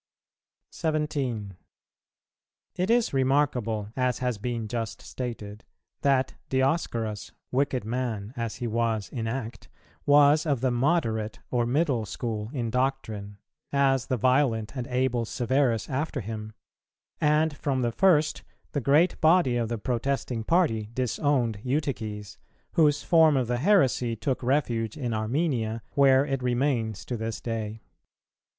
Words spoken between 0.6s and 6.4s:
17. It is remarkable, as has been just stated, that